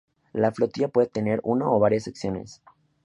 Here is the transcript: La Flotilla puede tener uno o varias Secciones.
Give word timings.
La 0.33 0.51
Flotilla 0.51 0.87
puede 0.87 1.05
tener 1.05 1.41
uno 1.43 1.71
o 1.75 1.79
varias 1.79 2.05
Secciones. 2.05 2.63